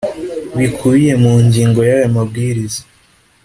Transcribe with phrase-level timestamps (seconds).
[0.57, 2.81] bikubiye mu ngingo ya y aya mabwiriza